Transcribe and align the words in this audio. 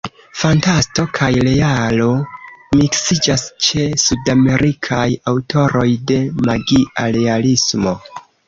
Fantasto 0.43 1.03
kaj 1.17 1.27
realo 1.47 2.07
miksiĝas 2.79 3.45
ĉe 3.67 3.85
Sudamerikaj 4.07 5.05
aŭtoroj 5.33 5.87
de 6.13 6.21
magia 6.51 7.09
realismo. 7.21 7.99